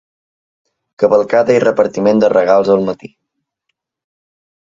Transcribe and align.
Cavalcada 1.03 1.57
i 1.57 1.59
repartiment 1.65 2.23
de 2.23 2.31
regals 2.35 2.71
al 2.77 2.81
matí. 2.87 3.11